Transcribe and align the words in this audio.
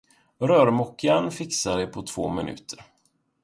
Rörmokaren 0.39 1.31
fixade 1.31 1.81
det 1.81 1.87
på 1.87 2.01
två 2.03 2.29
minuter. 2.29 2.79